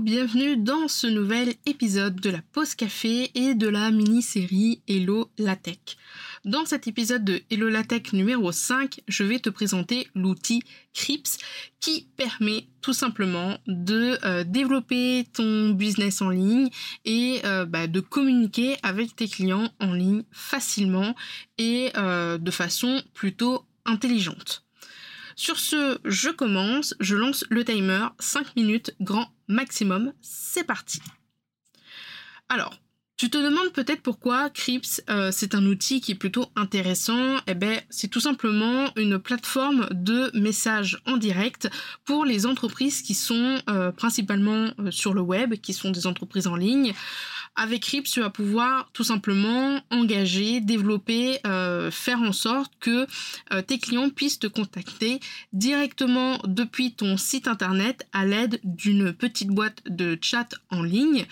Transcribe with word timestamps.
Bienvenue 0.00 0.56
dans 0.56 0.88
ce 0.88 1.06
nouvel 1.06 1.54
épisode 1.66 2.16
de 2.20 2.30
la 2.30 2.40
pause 2.52 2.74
café 2.74 3.30
et 3.34 3.54
de 3.54 3.68
la 3.68 3.90
mini-série 3.90 4.80
Hello 4.88 5.30
la 5.36 5.56
Tech. 5.56 5.76
Dans 6.46 6.64
cet 6.64 6.86
épisode 6.86 7.22
de 7.22 7.42
Hello 7.50 7.68
la 7.68 7.84
Tech 7.84 8.14
numéro 8.14 8.50
5, 8.50 9.02
je 9.08 9.24
vais 9.24 9.40
te 9.40 9.50
présenter 9.50 10.08
l'outil 10.14 10.62
Crips 10.94 11.36
qui 11.80 12.08
permet 12.16 12.66
tout 12.80 12.94
simplement 12.94 13.58
de 13.66 14.18
euh, 14.24 14.42
développer 14.42 15.26
ton 15.34 15.70
business 15.70 16.22
en 16.22 16.30
ligne 16.30 16.70
et 17.04 17.40
euh, 17.44 17.66
bah, 17.66 17.86
de 17.86 18.00
communiquer 18.00 18.76
avec 18.82 19.14
tes 19.14 19.28
clients 19.28 19.68
en 19.80 19.92
ligne 19.92 20.22
facilement 20.32 21.14
et 21.58 21.90
euh, 21.98 22.38
de 22.38 22.50
façon 22.50 23.02
plutôt 23.12 23.66
intelligente. 23.84 24.64
Sur 25.40 25.58
ce, 25.58 25.98
je 26.04 26.28
commence, 26.28 26.94
je 27.00 27.16
lance 27.16 27.46
le 27.48 27.64
timer, 27.64 28.08
5 28.18 28.56
minutes 28.56 28.94
grand 29.00 29.32
maximum, 29.48 30.12
c'est 30.20 30.64
parti. 30.64 31.00
Alors, 32.50 32.76
tu 33.16 33.30
te 33.30 33.38
demandes 33.38 33.72
peut-être 33.72 34.02
pourquoi 34.02 34.50
Crips 34.50 35.00
euh, 35.08 35.30
c'est 35.32 35.54
un 35.54 35.64
outil 35.64 36.02
qui 36.02 36.12
est 36.12 36.14
plutôt 36.14 36.48
intéressant. 36.56 37.38
Eh 37.46 37.54
ben, 37.54 37.80
c'est 37.88 38.08
tout 38.08 38.20
simplement 38.20 38.92
une 38.96 39.18
plateforme 39.18 39.88
de 39.92 40.30
messages 40.38 41.00
en 41.06 41.16
direct 41.16 41.70
pour 42.04 42.26
les 42.26 42.44
entreprises 42.44 43.00
qui 43.00 43.14
sont 43.14 43.62
euh, 43.70 43.92
principalement 43.92 44.72
euh, 44.78 44.90
sur 44.90 45.14
le 45.14 45.22
web, 45.22 45.54
qui 45.54 45.72
sont 45.72 45.90
des 45.90 46.06
entreprises 46.06 46.48
en 46.48 46.56
ligne. 46.56 46.92
Avec 47.56 47.84
Rips, 47.84 48.08
tu 48.08 48.20
vas 48.20 48.30
pouvoir 48.30 48.88
tout 48.92 49.04
simplement 49.04 49.80
engager, 49.90 50.60
développer, 50.60 51.40
euh, 51.46 51.90
faire 51.90 52.22
en 52.22 52.32
sorte 52.32 52.72
que 52.80 53.06
euh, 53.52 53.60
tes 53.60 53.78
clients 53.78 54.08
puissent 54.08 54.38
te 54.38 54.46
contacter 54.46 55.20
directement 55.52 56.38
depuis 56.44 56.94
ton 56.94 57.16
site 57.16 57.48
internet 57.48 58.06
à 58.12 58.24
l'aide 58.24 58.60
d'une 58.62 59.12
petite 59.12 59.48
boîte 59.48 59.82
de 59.86 60.16
chat 60.22 60.48
en 60.70 60.82
ligne. 60.82 61.26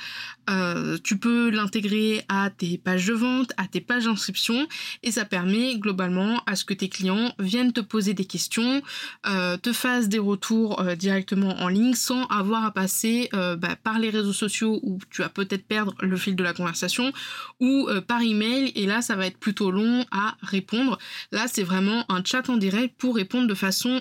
Euh, 0.50 0.98
tu 1.02 1.18
peux 1.18 1.50
l'intégrer 1.50 2.24
à 2.28 2.50
tes 2.50 2.78
pages 2.78 3.06
de 3.06 3.14
vente, 3.14 3.52
à 3.56 3.66
tes 3.66 3.80
pages 3.80 4.04
d'inscription 4.04 4.66
et 5.02 5.12
ça 5.12 5.24
permet 5.24 5.78
globalement 5.78 6.42
à 6.46 6.56
ce 6.56 6.64
que 6.64 6.74
tes 6.74 6.88
clients 6.88 7.32
viennent 7.38 7.72
te 7.72 7.80
poser 7.80 8.12
des 8.14 8.24
questions, 8.24 8.82
te 9.24 9.72
fassent 9.72 10.08
des 10.08 10.18
retours 10.18 10.82
directement 10.96 11.60
en 11.60 11.68
ligne 11.68 11.94
sans 11.94 12.24
avoir 12.26 12.64
à 12.64 12.72
passer 12.72 13.28
bah, 13.32 13.76
par 13.82 13.98
les 13.98 14.08
réseaux 14.08 14.32
sociaux 14.32 14.80
où 14.82 14.98
tu 15.10 15.20
vas 15.20 15.28
peut-être 15.28 15.66
perdre 15.66 15.94
le 16.08 16.16
fil 16.16 16.36
de 16.36 16.42
la 16.42 16.52
conversation 16.52 17.12
ou 17.60 17.88
euh, 17.88 18.00
par 18.00 18.22
email 18.22 18.72
et 18.74 18.86
là 18.86 19.02
ça 19.02 19.16
va 19.16 19.26
être 19.26 19.38
plutôt 19.38 19.70
long 19.70 20.04
à 20.10 20.36
répondre. 20.42 20.98
Là 21.32 21.46
c'est 21.48 21.62
vraiment 21.62 22.04
un 22.10 22.22
chat 22.24 22.48
en 22.48 22.56
direct 22.56 22.94
pour 22.98 23.16
répondre 23.16 23.46
de 23.46 23.54
façon 23.54 24.00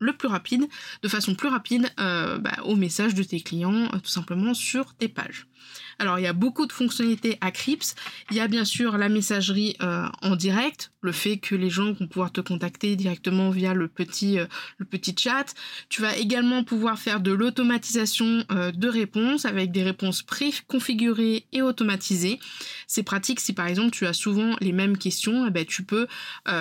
le 0.00 0.12
plus 0.12 0.28
rapide, 0.28 0.66
de 1.02 1.08
façon 1.08 1.34
plus 1.34 1.48
rapide 1.48 1.88
euh, 2.00 2.38
bah, 2.38 2.56
aux 2.64 2.76
messages 2.76 3.14
de 3.14 3.22
tes 3.22 3.40
clients 3.40 3.88
euh, 3.94 3.98
tout 3.98 4.10
simplement 4.10 4.54
sur 4.54 4.94
tes 4.94 5.08
pages. 5.08 5.46
Alors 6.02 6.18
il 6.18 6.22
y 6.22 6.26
a 6.26 6.32
beaucoup 6.32 6.66
de 6.66 6.72
fonctionnalités 6.72 7.38
à 7.40 7.52
Crips. 7.52 7.94
Il 8.30 8.36
y 8.36 8.40
a 8.40 8.48
bien 8.48 8.64
sûr 8.64 8.98
la 8.98 9.08
messagerie 9.08 9.76
euh, 9.82 10.06
en 10.22 10.36
direct, 10.36 10.90
le 11.00 11.12
fait 11.12 11.36
que 11.36 11.54
les 11.54 11.70
gens 11.70 11.92
vont 11.92 12.06
pouvoir 12.06 12.32
te 12.32 12.40
contacter 12.40 12.96
directement 12.96 13.50
via 13.50 13.72
le 13.74 13.88
petit, 13.88 14.38
euh, 14.38 14.46
chat. 15.16 15.54
Tu 15.88 16.02
vas 16.02 16.16
également 16.16 16.64
pouvoir 16.64 16.98
faire 16.98 17.20
de 17.20 17.32
l'automatisation 17.32 18.44
euh, 18.50 18.72
de 18.72 18.88
réponses 18.88 19.44
avec 19.44 19.70
des 19.70 19.84
réponses 19.84 20.22
pré-configurées 20.22 21.44
et 21.52 21.62
automatisées. 21.62 22.40
C'est 22.86 23.02
pratique 23.02 23.40
si 23.40 23.52
par 23.52 23.66
exemple 23.66 23.90
tu 23.90 24.06
as 24.06 24.12
souvent 24.12 24.56
les 24.60 24.72
mêmes 24.72 24.98
questions, 24.98 25.46
eh 25.46 25.50
ben, 25.50 25.64
tu 25.64 25.84
peux 25.84 26.06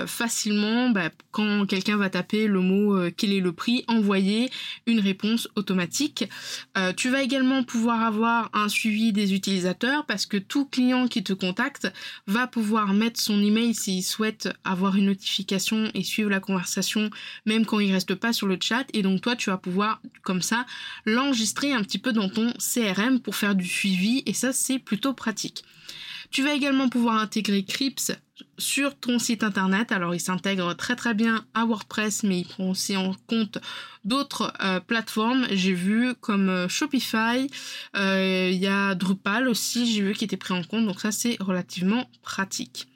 facilement, 0.06 0.89
bah, 0.89 1.09
quand 1.31 1.66
quelqu'un 1.66 1.97
va 1.97 2.09
taper 2.09 2.47
le 2.47 2.59
mot 2.59 2.97
quel 3.18 3.33
est 3.33 3.39
le 3.39 3.51
prix, 3.51 3.83
envoyer 3.88 4.50
une 4.85 5.00
réponse 5.00 5.47
automatique. 5.56 6.25
tu 6.95 7.09
vas 7.09 7.22
également 7.22 7.63
pouvoir 7.63 8.01
avoir 8.01 8.50
un 8.53 8.69
suivi 8.69 8.91
des 8.91 9.34
utilisateurs 9.34 10.06
parce 10.06 10.25
que 10.25 10.38
tout 10.38 10.66
client 10.66 11.07
qui 11.07 11.24
te 11.24 11.34
contacte 11.34 11.91
va 12.28 12.46
pouvoir 12.46 12.94
mettre 12.94 13.19
son 13.19 13.41
email 13.41 13.74
s'il 13.74 14.03
souhaite 14.03 14.50
avoir 14.63 14.96
une 14.97 15.06
notification 15.06 15.90
et 15.94 16.03
suivre 16.03 16.29
la 16.29 16.40
conversation 16.40 17.09
même 17.46 17.66
quand 17.66 17.80
il 17.80 17.91
reste 17.91 18.16
pas 18.16 18.34
sur 18.34 18.47
le 18.47 18.57
chat 18.62 18.85
et 18.94 19.01
donc 19.01 19.22
toi 19.22 19.35
tu 19.35 19.50
vas 19.50 19.57
pouvoir 19.57 20.01
comme 20.24 20.41
ça 20.41 20.66
l'enregistrer 21.06 21.72
un 21.72 21.84
petit 21.84 22.00
peu 22.00 22.12
dans 22.12 22.30
ton 22.30 22.51
CRM 22.53 23.19
pour 23.19 23.35
faire 23.35 23.56
du 23.56 23.66
suivi 23.66 24.24
et 24.25 24.34
ça 24.34 24.51
c'est 24.51 24.80
plutôt 24.80 25.13
pratique. 25.13 25.63
Tu 26.31 26.44
vas 26.44 26.53
également 26.53 26.88
pouvoir 26.88 27.18
intégrer 27.18 27.64
Crips 27.64 28.14
sur 28.58 28.97
ton 28.97 29.19
site 29.19 29.44
internet. 29.44 29.92
Alors 29.92 30.16
il 30.16 30.19
s'intègre 30.19 30.74
très 30.75 30.96
très 30.96 31.14
bien 31.14 31.46
à 31.53 31.66
WordPress, 31.66 32.24
mais 32.24 32.40
il 32.40 32.46
prend 32.46 32.69
aussi 32.69 32.96
en 32.96 33.14
compte 33.28 33.58
d'autres 34.06 34.53
euh, 34.64 34.80
plateformes. 34.80 35.46
J'ai 35.52 35.74
vu 35.74 36.16
comme 36.16 36.50
euh, 36.50 36.68
Shopify, 36.68 37.47
euh, 37.97 38.50
il 38.52 38.58
y 38.58 38.68
a 38.68 38.96
Drupal 38.96 39.47
aussi, 39.47 39.92
j'ai 39.92 40.02
vu 40.02 40.14
qui 40.14 40.24
était 40.25 40.38
pris 40.38 40.53
en 40.53 40.64
compte, 40.64 40.86
donc 40.86 41.02
ça 41.02 41.12
c'est 41.12 41.38
relativement 41.42 42.09
pratique. 42.22 42.88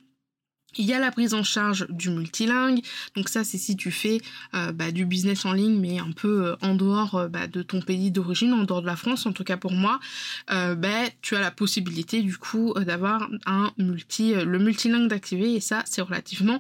Il 0.78 0.86
y 0.86 0.94
a 0.94 1.00
la 1.00 1.12
prise 1.12 1.34
en 1.34 1.44
charge 1.44 1.88
du 1.90 2.10
multilingue, 2.10 2.82
donc 3.16 3.30
ça 3.30 3.44
c'est 3.44 3.58
si 3.58 3.76
tu 3.76 3.92
fais 3.92 4.20
euh, 4.54 4.72
bah, 4.72 4.92
du 4.92 5.06
business 5.06 5.46
en 5.46 5.54
ligne 5.54 5.80
mais 5.80 6.00
un 6.00 6.12
peu 6.12 6.48
euh, 6.48 6.56
en 6.62 6.76
dehors 6.76 7.16
euh, 7.16 7.28
bah, 7.28 7.48
de 7.48 7.62
ton 7.62 7.82
pays 7.82 8.12
d'origine, 8.12 8.54
en 8.54 8.64
dehors 8.64 8.82
de 8.82 8.88
la 8.88 8.96
France 8.96 9.26
en 9.26 9.32
tout 9.32 9.44
cas 9.44 9.58
pour 9.58 9.72
moi, 9.72 10.00
bah, 10.50 11.10
tu 11.22 11.36
as 11.36 11.40
la 11.40 11.52
possibilité 11.52 12.22
du 12.22 12.38
coup 12.38 12.74
d'avoir 12.78 13.30
un 13.46 13.72
multi, 13.78 14.34
le 14.34 14.60
multilingue 14.60 15.08
d'activer 15.08 15.54
et 15.54 15.60
ça 15.60 15.84
c'est 15.86 16.02
relativement 16.02 16.60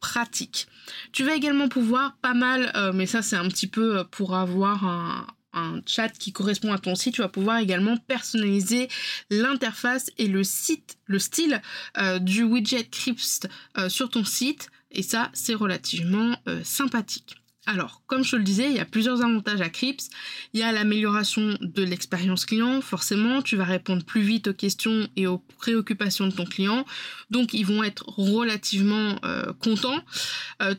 pratique. 0.00 0.68
Tu 1.12 1.24
vas 1.24 1.34
également 1.34 1.68
pouvoir 1.68 2.16
pas 2.22 2.34
mal, 2.34 2.72
mais 2.94 3.06
ça 3.06 3.22
c'est 3.22 3.36
un 3.36 3.48
petit 3.48 3.66
peu 3.66 4.04
pour 4.10 4.36
avoir 4.36 4.84
un, 4.84 5.26
un 5.52 5.80
chat 5.86 6.10
qui 6.10 6.32
correspond 6.32 6.72
à 6.72 6.78
ton 6.78 6.94
site, 6.94 7.14
tu 7.14 7.22
vas 7.22 7.28
pouvoir 7.28 7.58
également 7.58 7.96
personnaliser 7.96 8.88
l'interface 9.30 10.10
et 10.18 10.26
le 10.26 10.44
site, 10.44 10.98
le 11.06 11.18
style 11.18 11.62
euh, 11.96 12.18
du 12.18 12.42
widget 12.42 12.84
Crips 12.90 13.46
euh, 13.78 13.88
sur 13.88 14.10
ton 14.10 14.24
site. 14.24 14.70
Et 14.90 15.02
ça, 15.02 15.30
c'est 15.34 15.54
relativement 15.54 16.36
euh, 16.48 16.62
sympathique. 16.64 17.36
Alors, 17.66 18.00
comme 18.06 18.24
je 18.24 18.30
te 18.30 18.36
le 18.36 18.44
disais, 18.44 18.70
il 18.70 18.76
y 18.76 18.80
a 18.80 18.86
plusieurs 18.86 19.22
avantages 19.22 19.60
à 19.60 19.68
Crips. 19.68 20.08
Il 20.54 20.60
y 20.60 20.62
a 20.62 20.72
l'amélioration 20.72 21.58
de 21.60 21.82
l'expérience 21.82 22.46
client. 22.46 22.80
Forcément, 22.80 23.42
tu 23.42 23.56
vas 23.56 23.64
répondre 23.64 24.02
plus 24.02 24.22
vite 24.22 24.48
aux 24.48 24.54
questions 24.54 25.06
et 25.16 25.26
aux 25.26 25.36
préoccupations 25.58 26.26
de 26.28 26.32
ton 26.32 26.46
client. 26.46 26.86
Donc, 27.28 27.52
ils 27.52 27.66
vont 27.66 27.82
être 27.82 28.08
relativement 28.08 29.18
euh, 29.26 29.52
contents. 29.52 30.02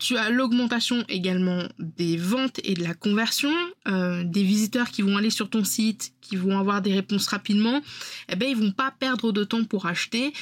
Tu 0.00 0.16
as 0.16 0.30
l'augmentation 0.30 1.04
également 1.08 1.62
des 1.78 2.16
ventes 2.16 2.58
et 2.64 2.74
de 2.74 2.82
la 2.82 2.94
conversion. 2.94 3.52
Euh, 3.88 4.24
des 4.24 4.42
visiteurs 4.42 4.90
qui 4.90 5.02
vont 5.02 5.16
aller 5.16 5.30
sur 5.30 5.48
ton 5.48 5.64
site, 5.64 6.12
qui 6.20 6.36
vont 6.36 6.58
avoir 6.58 6.82
des 6.82 6.92
réponses 6.92 7.26
rapidement, 7.28 7.80
eh 8.28 8.36
ben, 8.36 8.48
ils 8.48 8.56
vont 8.56 8.72
pas 8.72 8.90
perdre 8.90 9.32
de 9.32 9.42
temps 9.42 9.64
pour 9.64 9.86
acheter. 9.86 10.32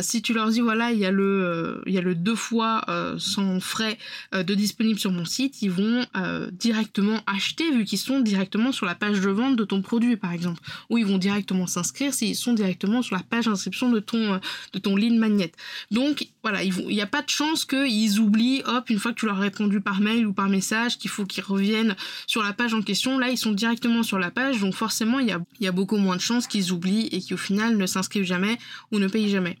si 0.00 0.22
tu 0.22 0.32
leur 0.32 0.48
dis, 0.48 0.60
voilà, 0.60 0.92
il 0.92 0.98
y 0.98 1.04
a 1.04 1.10
le, 1.10 1.82
il 1.86 1.92
y 1.92 1.98
a 1.98 2.00
le 2.00 2.14
deux 2.14 2.36
fois 2.36 2.84
sans 3.18 3.60
frais 3.60 3.98
de 4.32 4.54
disponible 4.54 4.98
sur 4.98 5.10
mon 5.10 5.24
site, 5.24 5.60
ils 5.62 5.70
vont 5.70 6.06
euh, 6.16 6.50
directement 6.52 7.20
acheter 7.26 7.70
vu 7.70 7.84
qu'ils 7.84 7.98
sont 7.98 8.20
directement 8.20 8.72
sur 8.72 8.86
la 8.86 8.94
page 8.94 9.20
de 9.20 9.30
vente 9.30 9.56
de 9.56 9.64
ton 9.64 9.82
produit 9.82 10.16
par 10.16 10.32
exemple 10.32 10.60
ou 10.90 10.98
ils 10.98 11.06
vont 11.06 11.18
directement 11.18 11.66
s'inscrire 11.66 12.14
s'ils 12.14 12.36
sont 12.36 12.52
directement 12.52 13.02
sur 13.02 13.16
la 13.16 13.22
page 13.22 13.46
d'inscription 13.46 13.90
de 13.90 14.00
ton 14.00 14.34
euh, 14.34 14.38
de 14.72 14.78
ton 14.78 14.96
lead 14.96 15.14
magnet 15.14 15.52
donc 15.90 16.28
voilà 16.42 16.62
il 16.62 16.72
n'y 16.86 17.00
a 17.00 17.06
pas 17.06 17.22
de 17.22 17.28
chance 17.28 17.64
qu'ils 17.64 18.20
oublient 18.20 18.62
hop 18.66 18.90
une 18.90 18.98
fois 18.98 19.12
que 19.12 19.20
tu 19.20 19.26
leur 19.26 19.38
as 19.38 19.42
répondu 19.42 19.80
par 19.80 20.00
mail 20.00 20.26
ou 20.26 20.32
par 20.32 20.48
message 20.48 20.98
qu'il 20.98 21.10
faut 21.10 21.24
qu'ils 21.24 21.44
reviennent 21.44 21.96
sur 22.26 22.42
la 22.42 22.52
page 22.52 22.74
en 22.74 22.82
question 22.84 23.18
là 23.18 23.30
ils 23.30 23.38
sont 23.38 23.52
directement 23.52 24.02
sur 24.02 24.18
la 24.18 24.30
page 24.30 24.60
donc 24.60 24.74
forcément 24.74 25.18
il 25.18 25.36
y 25.60 25.66
a, 25.66 25.72
beaucoup 25.72 25.96
moins 25.96 26.16
de 26.16 26.20
chances 26.20 26.46
qu'ils 26.46 26.72
oublient 26.72 27.08
et 27.12 27.20
qu'au 27.20 27.36
final 27.36 27.76
ne 27.76 27.86
s'inscrivent 27.86 28.24
jamais 28.24 28.58
ou 28.92 28.98
ne 28.98 29.08
payent 29.08 29.30
jamais. 29.30 29.58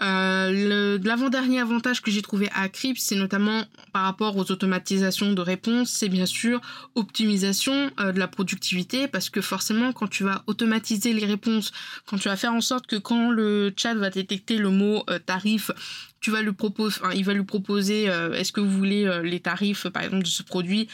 Euh, 0.00 0.98
l'avant-dernier 1.02 1.60
avantage 1.60 2.00
que 2.00 2.10
j'ai 2.10 2.22
trouvé 2.22 2.48
à 2.54 2.68
Crips, 2.68 2.98
c'est 2.98 3.14
notamment 3.14 3.64
par 3.92 4.04
rapport 4.04 4.36
aux 4.36 4.50
automatisations 4.50 5.32
de 5.32 5.40
réponses, 5.40 5.90
c'est 5.90 6.08
bien 6.08 6.26
sûr 6.26 6.60
optimisation 6.94 7.90
euh, 8.00 8.12
de 8.12 8.18
la 8.18 8.28
productivité, 8.28 9.06
parce 9.06 9.28
que 9.28 9.40
forcément, 9.40 9.92
quand 9.92 10.08
tu 10.08 10.24
vas 10.24 10.42
automatiser 10.46 11.12
les 11.12 11.26
réponses, 11.26 11.72
quand 12.06 12.18
tu 12.18 12.28
vas 12.28 12.36
faire 12.36 12.54
en 12.54 12.60
sorte 12.60 12.86
que 12.86 12.96
quand 12.96 13.30
le 13.30 13.72
chat 13.76 13.94
va 13.94 14.10
détecter 14.10 14.56
le 14.56 14.70
mot 14.70 15.04
euh, 15.10 15.18
tarif, 15.18 15.70
tu 16.20 16.30
vas 16.30 16.42
lui 16.42 16.52
proposer, 16.52 17.00
il 17.14 17.24
va 17.24 17.34
lui 17.34 17.44
proposer, 17.44 18.04
est-ce 18.04 18.52
que 18.52 18.60
vous 18.60 18.70
voulez 18.70 19.10
les 19.24 19.40
tarifs, 19.40 19.88
par 19.88 20.04
exemple, 20.04 20.22
de 20.22 20.28
ce 20.28 20.44
produit 20.44 20.86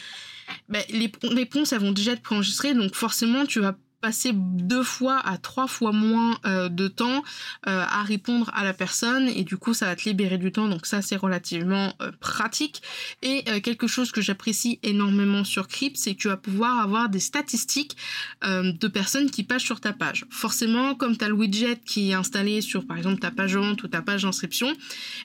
ben, 0.68 0.82
les 0.90 1.10
réponses 1.22 1.72
elles 1.72 1.80
vont 1.80 1.92
déjà 1.92 2.12
être 2.12 2.22
préenregistrées, 2.22 2.74
donc 2.74 2.94
forcément 2.94 3.46
tu 3.46 3.60
vas 3.60 3.76
passer 4.00 4.30
deux 4.34 4.82
fois 4.82 5.18
à 5.18 5.38
trois 5.38 5.66
fois 5.66 5.92
moins 5.92 6.38
euh, 6.46 6.68
de 6.68 6.88
temps 6.88 7.24
euh, 7.66 7.84
à 7.88 8.02
répondre 8.02 8.50
à 8.54 8.62
la 8.62 8.72
personne 8.72 9.28
et 9.28 9.42
du 9.42 9.56
coup 9.56 9.74
ça 9.74 9.86
va 9.86 9.96
te 9.96 10.08
libérer 10.08 10.38
du 10.38 10.52
temps. 10.52 10.68
Donc 10.68 10.86
ça 10.86 11.02
c'est 11.02 11.16
relativement 11.16 11.94
euh, 12.00 12.12
pratique. 12.20 12.82
Et 13.22 13.44
quelque 13.62 13.86
chose 13.86 14.12
que 14.12 14.20
j'apprécie 14.20 14.78
énormément 14.82 15.44
sur 15.44 15.68
Crypt 15.68 15.96
c'est 15.96 16.14
que 16.14 16.20
tu 16.20 16.28
vas 16.28 16.36
pouvoir 16.36 16.78
avoir 16.78 17.08
des 17.08 17.20
statistiques 17.20 17.96
de 18.42 18.88
personnes 18.88 19.30
qui 19.30 19.42
passent 19.42 19.62
sur 19.62 19.80
ta 19.80 19.92
page. 19.92 20.24
Forcément 20.30 20.94
comme 20.94 21.16
tu 21.16 21.24
as 21.24 21.28
le 21.28 21.34
widget 21.34 21.80
qui 21.84 22.10
est 22.10 22.14
installé 22.14 22.60
sur 22.60 22.86
par 22.86 22.96
exemple 22.96 23.20
ta 23.20 23.30
page 23.30 23.56
vente 23.56 23.82
ou 23.82 23.88
ta 23.88 24.02
page 24.02 24.22
d'inscription 24.22 24.72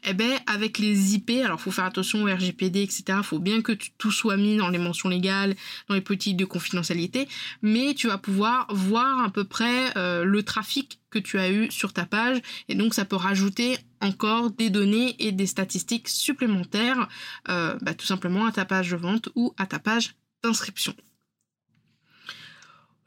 eh 0.06 0.14
ben 0.14 0.32
avec 0.48 0.78
les 0.78 1.16
IP 1.16 1.32
alors 1.44 1.60
faut 1.60 1.72
faire 1.72 1.86
attention 1.86 2.24
au 2.24 2.26
RGPD 2.26 2.82
etc 2.82 3.20
faut 3.24 3.40
bien 3.40 3.62
que 3.62 3.74
tout 3.98 4.12
soit 4.12 4.38
mis 4.38 4.58
dans 4.58 4.70
les 4.70 4.80
mentions 4.80 5.10
légales 5.10 5.56
dans 5.90 5.96
les 5.96 6.02
politiques 6.02 6.38
de 6.38 6.46
confidentialité 6.46 7.28
mais 7.62 7.94
tu 7.94 8.08
vas 8.08 8.18
pouvoir 8.18 8.63
voir 8.70 9.24
à 9.24 9.30
peu 9.30 9.44
près 9.44 9.96
euh, 9.98 10.24
le 10.24 10.44
trafic 10.44 11.00
que 11.10 11.20
tu 11.20 11.40
as 11.40 11.52
eu 11.52 11.72
sur 11.72 11.94
ta 11.94 12.06
page 12.06 12.42
et 12.68 12.76
donc 12.76 12.94
ça 12.94 13.06
peut 13.06 13.16
rajouter 13.16 13.78
encore 14.02 14.52
des 14.52 14.70
données 14.70 15.16
et 15.20 15.32
des 15.32 15.48
statistiques 15.48 16.10
supplémentaires 16.10 17.08
euh, 17.50 17.78
bah, 17.82 17.94
tout 17.94 18.06
simplement 18.06 18.46
à 18.46 18.52
ta 18.52 18.66
page 18.66 18.92
de 18.92 18.98
vente 18.98 19.30
ou 19.36 19.54
à 19.58 19.66
ta 19.66 19.80
page 19.80 20.16
d'inscription. 20.44 20.96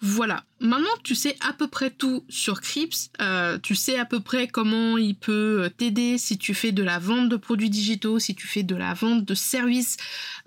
Voilà, 0.01 0.45
maintenant 0.61 0.87
tu 1.03 1.15
sais 1.15 1.37
à 1.41 1.53
peu 1.53 1.69
près 1.69 1.91
tout 1.91 2.25
sur 2.29 2.61
Crips, 2.61 3.11
euh, 3.21 3.59
tu 3.59 3.75
sais 3.75 3.99
à 3.99 4.05
peu 4.05 4.21
près 4.21 4.49
comment 4.49 4.97
il 4.97 5.15
peut 5.15 5.65
euh, 5.65 5.69
t'aider 5.69 6.19
si 6.19 6.39
tu 6.39 6.55
fais 6.55 6.73
de 6.73 6.83
la 6.83 6.99
vente 6.99 7.29
de 7.29 7.37
produits 7.37 7.71
digitaux, 7.71 8.19
si 8.19 8.35
tu 8.35 8.47
fais 8.47 8.63
de 8.63 8.75
la 8.75 8.95
vente 8.95 9.25
de 9.25 9.35
services, 9.35 9.97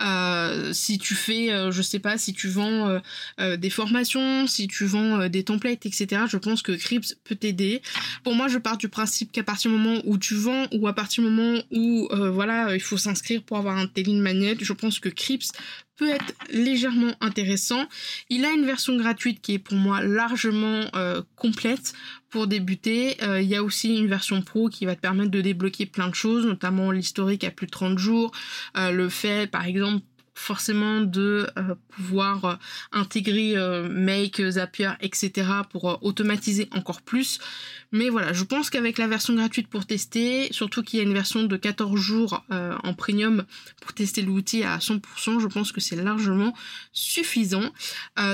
euh, 0.02 0.74
si 0.74 0.98
tu 0.98 1.16
fais, 1.16 1.50
je 1.72 1.82
sais 1.82 2.00
pas, 2.00 2.18
si 2.18 2.34
tu 2.34 2.48
vends 2.48 3.00
des 3.40 3.70
formations, 3.70 4.48
si 4.48 4.68
tu 4.68 4.86
vends 4.86 5.28
des 5.28 5.44
templates, 5.44 5.86
etc. 5.86 6.24
Je 6.28 6.38
pense 6.38 6.62
que 6.62 6.72
Crips 6.72 7.16
peut 7.24 7.36
t'aider. 7.36 7.82
Pour 8.24 8.36
moi, 8.36 8.48
je 8.48 8.58
pars 8.58 8.78
du 8.78 8.90
principe 8.90 9.32
qu'à 9.32 9.44
partir 9.44 9.72
du 9.72 9.78
moment 9.78 10.02
où 10.06 10.18
tu 10.18 10.36
vends 10.36 10.68
ou 10.74 10.88
à 10.88 10.94
partir 10.94 11.24
du 11.24 11.30
moment 11.30 11.62
où 11.72 12.08
voilà, 12.12 12.76
il 12.76 12.82
faut 12.82 12.98
s'inscrire 12.98 13.44
pour 13.44 13.58
avoir 13.58 13.78
un 13.78 13.88
Téline 13.88 14.22
Magnet, 14.22 14.58
je 14.60 14.74
pense 14.74 15.00
que 15.00 15.10
Crips 15.10 15.52
peut 16.00 16.10
être 16.10 16.34
légèrement 16.50 17.14
intéressant. 17.20 17.86
Il 18.30 18.46
a 18.46 18.52
une 18.52 18.66
version 18.66 18.96
gratuite 18.96 19.42
qui 19.42 19.56
est 19.56 19.60
pour 19.60 19.76
moi 19.76 19.99
largement 20.02 20.86
euh, 20.96 21.22
complète 21.36 21.94
pour 22.30 22.48
débuter. 22.48 23.18
Euh, 23.24 23.42
il 23.42 23.48
y 23.48 23.56
a 23.56 23.64
aussi 23.64 23.98
une 23.98 24.08
version 24.08 24.42
pro 24.42 24.70
qui 24.70 24.86
va 24.86 24.96
te 24.96 25.02
permettre 25.02 25.32
de 25.32 25.42
débloquer 25.42 25.86
plein 25.86 26.08
de 26.08 26.16
choses, 26.16 26.46
notamment 26.46 26.92
l'historique 26.92 27.44
à 27.44 27.52
plus 27.52 27.66
de 27.68 27.72
30 27.72 27.98
jours, 27.98 28.32
euh, 28.78 28.92
le 28.92 29.10
fait 29.10 29.50
par 29.50 29.66
exemple 29.66 30.04
forcément 30.40 31.02
de 31.02 31.50
euh, 31.58 31.76
pouvoir 31.90 32.46
euh, 32.46 32.56
intégrer 32.94 33.58
euh, 33.58 33.90
Make, 33.90 34.42
Zapier, 34.50 34.92
etc. 35.02 35.48
pour 35.70 36.00
automatiser 36.02 36.70
encore 36.72 37.02
plus. 37.02 37.40
Mais 37.92 38.10
voilà, 38.10 38.32
je 38.32 38.44
pense 38.46 38.70
qu'avec 38.70 38.98
la 38.98 39.08
version 39.08 39.34
gratuite 39.34 39.68
pour 39.68 39.86
tester, 39.86 40.48
surtout 40.52 40.82
qu'il 40.82 41.00
y 41.00 41.02
a 41.02 41.06
une 41.06 41.14
version 41.14 41.44
de 41.44 41.58
14 41.58 42.00
jours 42.00 42.46
en 42.50 42.94
premium 42.94 43.46
pour 43.82 43.94
tester 43.94 44.22
l'outil 44.22 44.64
à 44.64 44.78
100%, 44.78 45.40
je 45.40 45.48
pense 45.48 45.72
que 45.72 45.82
c'est 45.82 45.96
largement 45.96 46.54
suffisant. 46.94 47.74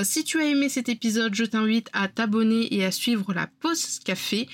si 0.02 0.24
tu 0.24 0.38
as 0.40 0.44
aimé 0.44 0.68
cet 0.68 0.90
épisode, 0.90 1.34
je 1.34 1.44
t'invite 1.44 1.88
à 1.94 2.06
t'abonner 2.08 2.74
et 2.74 2.84
à 2.84 2.90
suivre 2.90 3.32
la 3.32 3.46
pause 3.46 3.98
café. 4.04 4.46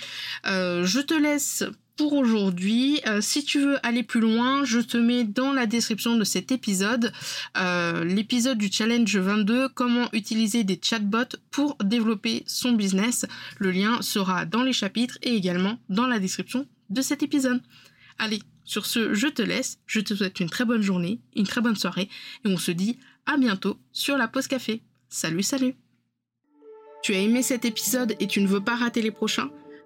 je 0.44 1.00
te 1.00 1.14
laisse 1.14 1.64
pour 1.96 2.14
aujourd'hui. 2.14 3.00
Euh, 3.06 3.20
si 3.20 3.44
tu 3.44 3.60
veux 3.60 3.86
aller 3.86 4.02
plus 4.02 4.20
loin, 4.20 4.64
je 4.64 4.80
te 4.80 4.96
mets 4.96 5.24
dans 5.24 5.52
la 5.52 5.66
description 5.66 6.16
de 6.16 6.24
cet 6.24 6.52
épisode 6.52 7.12
euh, 7.56 8.04
l'épisode 8.04 8.58
du 8.58 8.70
challenge 8.70 9.16
22, 9.16 9.68
comment 9.70 10.08
utiliser 10.12 10.64
des 10.64 10.78
chatbots 10.82 11.36
pour 11.50 11.76
développer 11.82 12.44
son 12.46 12.72
business. 12.72 13.26
Le 13.58 13.70
lien 13.70 14.00
sera 14.02 14.46
dans 14.46 14.62
les 14.62 14.72
chapitres 14.72 15.18
et 15.22 15.34
également 15.34 15.78
dans 15.88 16.06
la 16.06 16.18
description 16.18 16.66
de 16.90 17.02
cet 17.02 17.22
épisode. 17.22 17.60
Allez, 18.18 18.40
sur 18.64 18.86
ce, 18.86 19.14
je 19.14 19.26
te 19.26 19.42
laisse, 19.42 19.78
je 19.86 20.00
te 20.00 20.14
souhaite 20.14 20.40
une 20.40 20.50
très 20.50 20.64
bonne 20.64 20.82
journée, 20.82 21.20
une 21.36 21.46
très 21.46 21.60
bonne 21.60 21.76
soirée 21.76 22.08
et 22.44 22.48
on 22.48 22.58
se 22.58 22.70
dit 22.70 22.98
à 23.26 23.36
bientôt 23.36 23.78
sur 23.92 24.16
la 24.16 24.28
pause 24.28 24.46
café. 24.46 24.82
Salut, 25.08 25.42
salut 25.42 25.74
Tu 27.02 27.14
as 27.14 27.18
aimé 27.18 27.42
cet 27.42 27.64
épisode 27.64 28.14
et 28.20 28.26
tu 28.26 28.40
ne 28.40 28.46
veux 28.46 28.62
pas 28.62 28.76
rater 28.76 29.02
les 29.02 29.10
prochains? 29.10 29.50